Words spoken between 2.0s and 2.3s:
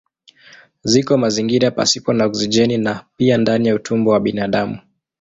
na